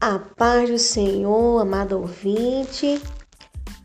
[0.00, 3.02] A paz do Senhor, amado ouvinte.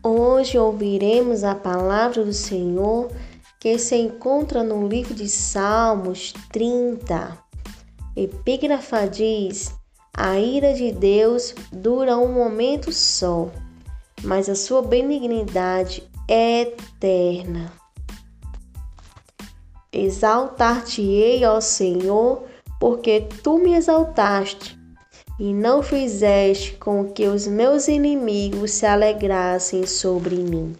[0.00, 3.10] Hoje ouviremos a palavra do Senhor
[3.58, 7.36] que se encontra no livro de Salmos 30.
[8.14, 9.74] Epígrafa diz:
[10.16, 13.50] A ira de Deus dura um momento só,
[14.22, 17.72] mas a sua benignidade é eterna.
[19.92, 22.44] Exaltar-te-ei, ó Senhor,
[22.78, 24.83] porque tu me exaltaste
[25.38, 30.76] e não fizeste com que os meus inimigos se alegrassem sobre mim.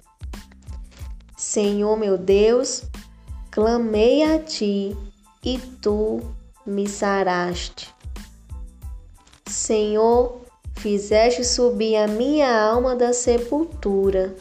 [1.37, 2.85] Senhor meu Deus,
[3.51, 4.97] clamei a ti
[5.45, 6.21] e tu
[6.65, 7.93] me saraste.
[9.49, 10.41] Senhor,
[10.77, 14.35] fizeste subir a minha alma da sepultura,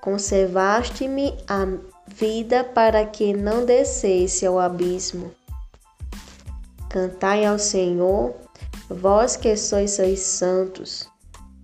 [0.00, 1.66] conservaste-me a
[2.08, 5.32] vida para que não descesse ao abismo.
[6.88, 8.45] Cantai ao Senhor
[8.88, 11.08] vós que sois santos,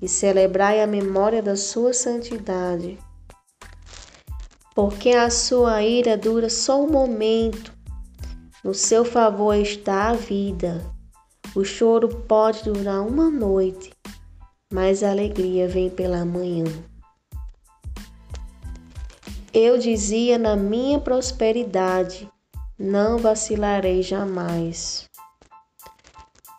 [0.01, 2.99] e celebrai a memória da sua santidade.
[4.75, 7.73] Porque a sua ira dura só um momento,
[8.65, 10.85] no seu favor está a vida.
[11.55, 13.93] O choro pode durar uma noite,
[14.73, 16.65] mas a alegria vem pela manhã.
[19.53, 22.29] Eu dizia na minha prosperidade:
[22.79, 25.12] não vacilarei jamais.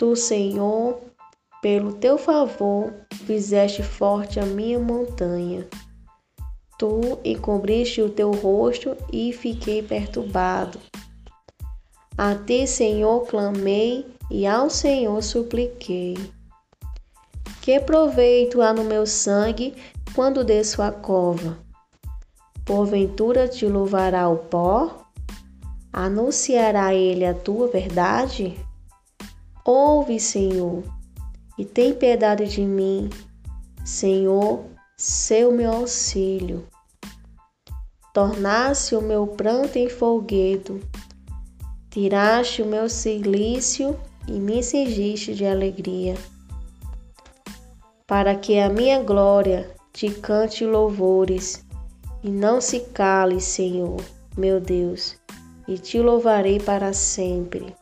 [0.03, 0.99] Tu, Senhor,
[1.61, 2.93] pelo teu favor,
[3.25, 5.65] fizeste forte a minha montanha.
[6.77, 10.77] Tu encobriste o teu rosto e fiquei perturbado.
[12.17, 16.17] A ti, Senhor, clamei e ao Senhor supliquei.
[17.61, 19.73] Que proveito há no meu sangue
[20.13, 21.57] quando desço a cova?
[22.65, 25.05] Porventura te louvará o pó?
[25.93, 28.59] Anunciará ele a tua verdade?
[29.65, 30.83] Ouve, Senhor,
[31.57, 33.09] e tem piedade de mim,
[33.85, 34.65] Senhor,
[34.97, 36.67] seu meu auxílio.
[38.13, 40.81] Tornaste o meu pranto em folguedo,
[41.89, 43.97] tiraste o meu silício
[44.27, 46.15] e me cingiste de alegria.
[48.05, 51.65] Para que a minha glória te cante louvores
[52.21, 54.01] e não se cale, Senhor,
[54.37, 55.15] meu Deus,
[55.69, 57.73] e te louvarei para sempre.